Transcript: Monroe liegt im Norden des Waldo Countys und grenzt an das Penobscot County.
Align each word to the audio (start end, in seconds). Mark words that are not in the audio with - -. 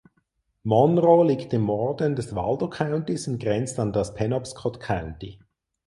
Monroe 0.63 1.23
liegt 1.27 1.53
im 1.53 1.67
Norden 1.67 2.15
des 2.15 2.33
Waldo 2.33 2.67
Countys 2.71 3.27
und 3.27 3.37
grenzt 3.37 3.79
an 3.79 3.93
das 3.93 4.15
Penobscot 4.15 4.79
County. 4.79 5.37